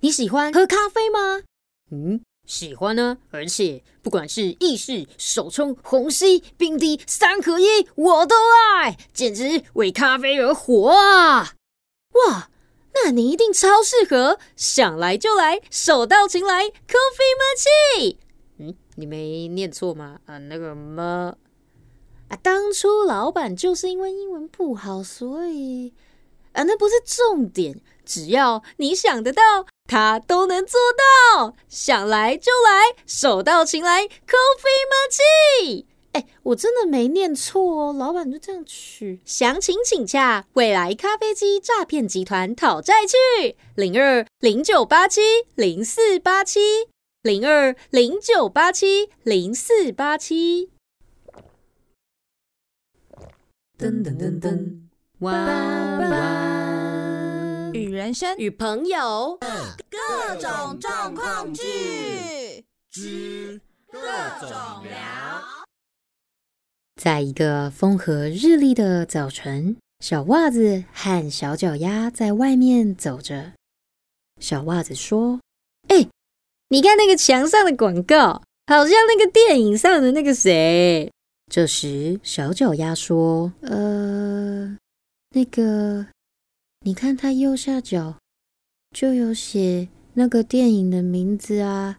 [0.00, 1.42] 你喜欢喝咖啡吗？
[1.90, 3.18] 嗯，喜欢呢。
[3.30, 8.36] 而且不管是意式、手冲、虹吸、冰滴三合一，我都
[8.76, 11.54] 爱，简直为咖啡而活啊！
[12.28, 12.50] 哇，
[12.94, 18.16] 那你一定超适合，想来就来，手到擒来，Coffee Machine。
[18.58, 20.20] 嗯，你没念错吗？
[20.26, 21.36] 啊，那个么
[22.28, 25.92] 啊，当初老板就是因为英文不好，所以
[26.52, 27.80] 啊，那不是重点。
[28.08, 31.54] 只要你想得到，他都能做到。
[31.68, 35.84] 想来就来，手到擒来，Coffee Machine。
[36.12, 39.20] 哎，我真的没念错哦，老板就这样取。
[39.26, 45.20] 详情请洽未来咖啡机诈骗集团讨债去零二零九八七
[45.54, 46.60] 零四八七
[47.20, 50.70] 零二零九八七零四八七。
[53.78, 54.80] 噔噔噔噔，
[55.18, 56.57] 哇哇！
[57.72, 59.38] 与人生与朋友
[59.90, 61.62] 各种状况剧
[62.90, 63.60] 之
[63.90, 64.00] 各
[64.40, 64.50] 种
[64.84, 64.92] 聊。
[66.96, 73.52] 在一个风和日丽的早晨，小袜子和小脚丫在外面走着。
[74.40, 75.40] 小袜子说
[75.88, 76.08] ：“哎、
[76.68, 81.10] 你看那个墙上的广告，好像那个电影上的那个谁。”
[81.50, 84.76] 这时，小脚丫说：“呃，
[85.30, 86.06] 那个，
[86.88, 88.16] 你看它右下角
[88.96, 91.98] 就有写那个电影的名字啊，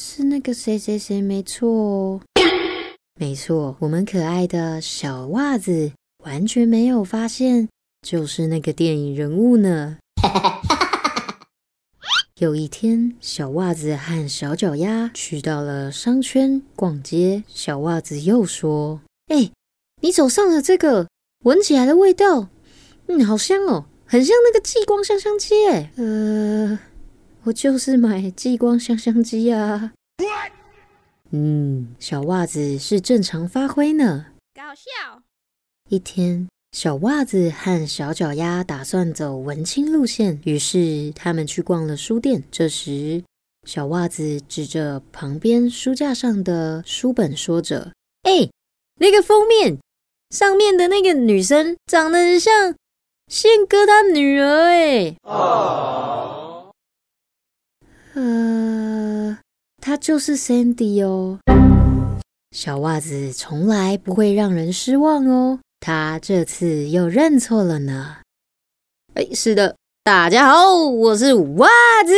[0.00, 2.20] 是那个谁谁谁，没错哦。
[3.18, 5.90] ”没错，我们可爱的小袜子
[6.22, 7.68] 完全没有发现，
[8.02, 9.98] 就是那个电影人物呢。
[12.38, 17.42] 有一天，小袜子和小脚丫去到了商圈逛街。
[17.48, 19.00] 小袜子又说
[19.34, 19.50] ：“哎、
[20.00, 21.08] 你手上的这个
[21.44, 22.50] 闻起来的味道，
[23.08, 26.78] 嗯，好香哦，很像那个激光香香机。”哎，呃，
[27.44, 29.92] 我就是买激光香香机啊。
[31.30, 34.26] 嗯，小袜子是正常发挥呢。
[34.54, 35.22] 搞笑。
[35.90, 42.42] 一天，小袜子和小脚丫打算走文青路线，于是他们去逛了书店。
[42.50, 43.22] 这时，
[43.66, 47.92] 小袜子指着旁边书架上的书本，说着
[48.24, 48.48] ：“哎、
[48.98, 49.78] 那个封面
[50.30, 52.74] 上面的那个女生长得很像
[53.28, 55.14] 宪哥他女儿。”哎，
[58.14, 59.38] 呃，
[59.82, 61.38] 他就是 Sandy 哦。
[62.56, 68.16] 小袜子从来不会让人失望哦，他这次又认错了呢。
[69.12, 71.68] 哎，是的，大家好，我是袜
[72.06, 72.14] 子。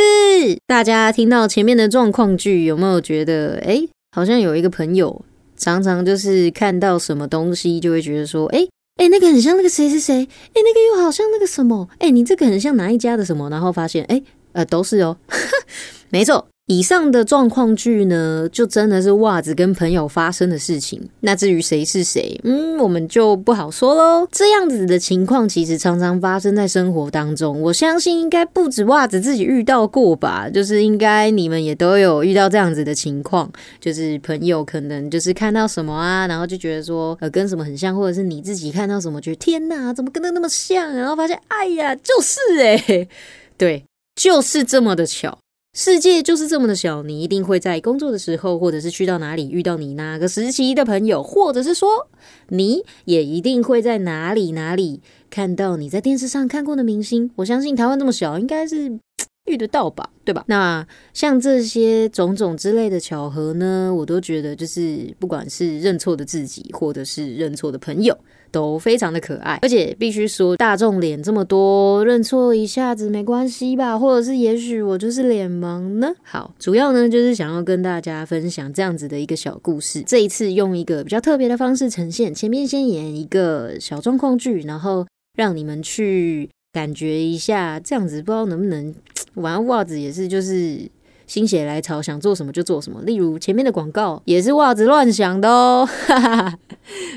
[0.65, 5.25] 大家听到前面的状况剧，有没有觉得，哎，好像有一个朋友
[5.57, 8.65] 常常就是看到什么东西，就会觉得说，哎。
[8.97, 13.49] 哎，那个很像那个谁谁谁，哎，那个又好像那个什么，哎，你这个很像哪一家的什么？
[13.49, 14.21] 然后发现，哎，
[14.51, 15.17] 呃，都是哦，
[16.09, 16.47] 没错。
[16.71, 21.05] 以上的状况剧呢，就真的是袜子跟朋友发生的事情。
[21.19, 24.25] 那至于谁是谁，嗯，我们就不好说喽。
[24.31, 33.51] 这样子的情况其实常常发生在生活当中，我相信应该不止袜子自己遇到过吧，就是应该你们也都有遇到这样子的情况，
[33.81, 43.09] 就是朋友可能就是看到什么啊，然后就觉得说呃跟什么很像，或者是你自己看到什么觉得天哪，怎么跟他那么像，然后发现哎呀就是诶、
[43.57, 43.83] 对，
[44.15, 45.37] 就是这么的巧。
[45.73, 52.09] 世界就是这么的小，你一定会在工作的时候，或者是去到哪里遇到你哪个时期的朋友，或者是说，
[52.49, 57.31] 你也一定会在哪里哪里看到你在电视上看过的明星。
[57.37, 58.99] 我相信台湾这么小，应该是
[59.45, 60.43] 遇得到吧，对吧？
[60.47, 68.17] 那像这些种种之类的巧合呢，我都觉得就是不管是认错的自己，或者是认错的朋友。
[68.53, 73.97] 都非常的可爱，而且必须说，大众脸这么多，认错一下子没关系吧？
[73.97, 76.13] 或者是也许我就是脸盲呢？
[76.21, 80.01] 好，主要呢就是想要跟大家分享这样子的一个小故事。
[80.01, 88.93] 这一次用一个比较特别的方式呈现，前面先演一个小状况剧，然后让你们去感觉一下，这样子不知道能不能
[89.35, 90.89] 玩袜子也是就是。
[91.27, 93.01] 心血来潮，想做什么就做什么。
[93.03, 96.59] 例如前面的广告也是袜子乱想的哦，哈哈，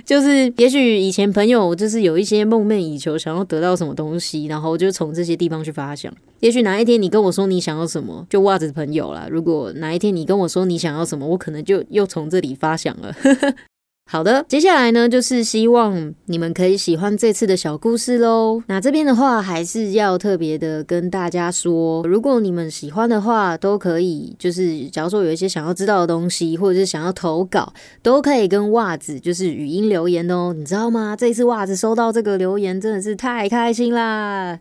[0.05, 6.15] 就是也许以前朋友就是有一些梦寐以求，想要得到什么东西，然后就从这些地方去发想。
[6.39, 9.27] 也许哪一天你跟我说你想要什么，就袜子的朋友啦。
[9.29, 13.12] 如果哪一天你跟我说你想要什么，我可能就又从这里发想了。
[14.06, 18.62] 好的，接下来呢，就是希望你们可以喜欢这次的小故事喽。
[18.69, 27.73] 那这边的话，还是要特别的跟大家说，如果你们喜欢的话，都可以，就是假如说有一些想要知道的东西，或者是想要投稿，
[28.03, 30.53] 都可以跟袜子就是语音留言哦。
[30.56, 31.17] 你知道吗？
[31.17, 34.59] 这次袜子收到这个留言真的是太开心啦！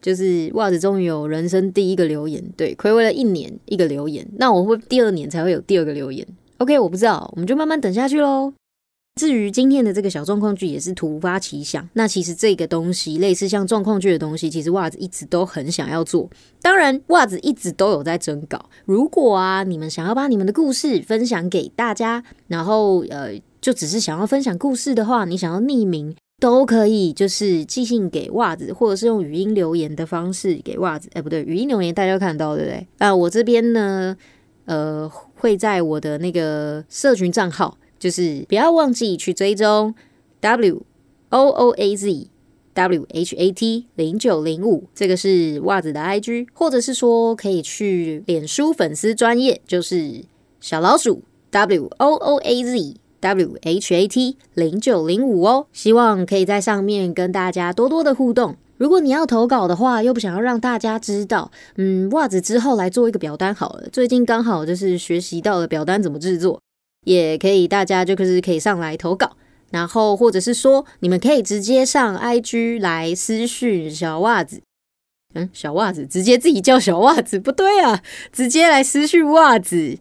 [0.00, 6.26] 就是袜子终于有人生第一个留言，对，暌违了一年一个留言，那我会第二年才会有第二个留言。
[6.56, 8.52] OK，我不知道，我们就慢慢等下去喽。
[9.18, 16.30] 至于今天的这个小状况剧也是突发奇想，那其实这个东西类似像状况剧的东西，其实袜子一直都很想要做。
[16.62, 18.70] 当然，袜子一直都有在征稿。
[18.84, 31.10] 如果啊，你们想要把你们的故事分享给大家，然后呃，就只是想要分享故事的话，你想要匿名都可以，就是寄信给袜子，或者是用语音留言的方式给袜子。
[31.14, 32.86] 哎，不对，语音留言大家看到对不对？
[32.98, 34.16] 啊，我这边呢，
[34.66, 37.76] 呃，会在我的那个社群账号。
[37.98, 39.94] 就是不要忘记去追踪
[40.40, 40.82] W
[41.30, 42.28] O O A Z
[42.74, 50.24] W H A T 零九零五，这个是袜子的 I G，或者是说可以去脸书粉丝专业，就是
[50.60, 55.66] 小老鼠 W O O A Z W H A T 零九零五哦。
[55.72, 58.54] 希望可以在上面跟大家多多的互动。
[58.76, 63.88] 如果你要投稿的话，又不想要让大家知道，嗯，袜子之后来做一个表单好了。
[63.92, 66.60] 最近刚好就是学习到了表单怎么制作。
[67.04, 69.36] 也可以，大家就是可以上来投稿，
[69.70, 74.60] 然后或者是说，你们可以直接上 IG 来私讯小袜子，
[75.34, 78.02] 嗯，小袜子直接自己叫小袜子，不对啊，
[78.32, 79.98] 直接来私讯袜子，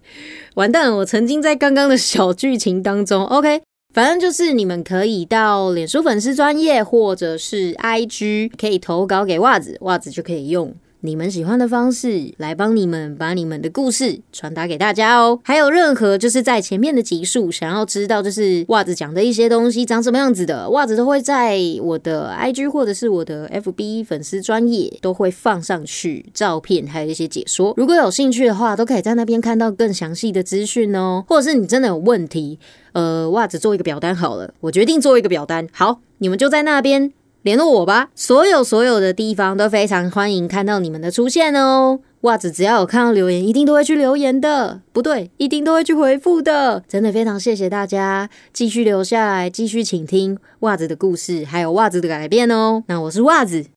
[0.56, 3.62] 完蛋了，我曾经在刚刚的小剧情当中，OK，
[3.94, 10.74] 反正就是你们可以到脸书粉丝专业或者是 IG 可以投稿给袜子，袜子就可以用。
[11.02, 15.40] 你们喜欢的方式来帮你们把你们的故事传达给大家哦。
[15.44, 27.74] 还有任何就是在前面的集数想要知道就是袜子讲的一些东西长什么样子的，袜子都会在我的 IG 或者是我的 FB 粉丝专业都会放上去照片，还有一些解说。
[27.78, 31.24] 如果有兴趣的话，都可以在那边看到更详细的资讯哦。
[31.28, 32.58] 或者是你真的有问题，
[32.94, 35.68] 呃，袜子做一个表单好了，我决定做一个表单。
[35.72, 37.14] 好，你们就在那边。
[37.48, 42.02] 联络我吧，所有所有的地方都非常欢迎看到你们的出现哦。
[42.22, 46.84] 袜子只要有看到留言，一定都会去留言的，不对，一定都会去回复的。
[46.90, 52.84] 真的非常谢谢大家继续留下来，继续倾听袜子的故事，还有袜子的改变哦。
[52.88, 53.68] 那我是袜子，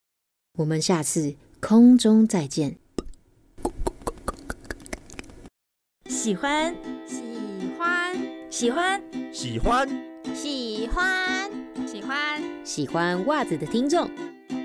[0.58, 2.74] 我们下次空中再见。
[6.08, 6.74] 喜欢，
[7.06, 7.22] 喜
[7.78, 8.16] 欢，
[8.50, 9.00] 喜欢，
[9.32, 9.88] 喜欢，
[10.34, 11.69] 喜欢。
[11.90, 14.08] 喜欢喜欢袜子的听众，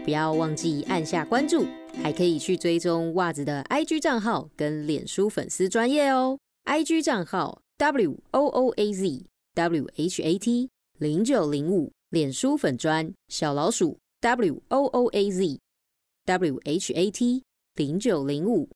[0.04, 1.66] 不要忘记按下关注，
[2.04, 6.38] 还可以去追踪袜子的 IG 账号跟脸书粉丝专业哦。
[6.66, 9.26] IG 账号 W O O A Z
[9.56, 10.70] W H A T
[11.00, 15.60] 零九零五，脸书粉专小老鼠 W O O A Z
[16.26, 17.42] W H A T
[17.74, 18.70] 零九零五。